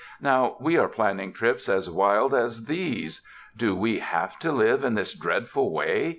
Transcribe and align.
Now, 0.19 0.55
we 0.59 0.77
are 0.77 0.87
planning 0.89 1.31
trips 1.31 1.69
as 1.69 1.87
wild 1.87 2.33
as 2.33 2.65
these. 2.65 3.21
Do 3.55 3.75
we 3.75 3.99
have 3.99 4.39
to 4.39 4.51
live 4.51 4.83
in 4.83 4.95
this 4.95 5.13
dreadful 5.13 5.71
way? 5.71 6.09